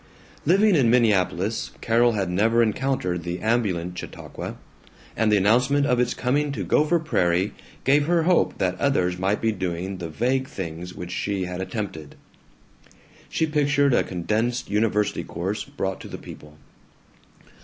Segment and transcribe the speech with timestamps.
[0.47, 4.57] Living in Minneapolis, Carol had never encountered the ambulant Chautauqua,
[5.15, 9.41] and the announcement of its coming to Gopher Prairie gave her hope that others might
[9.41, 12.15] be doing the vague things which she had attempted.
[13.29, 16.57] She pictured a condensed university course brought to the people.